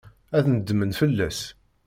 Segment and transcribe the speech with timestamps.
[0.37, 1.39] Ad nedmen fell-as.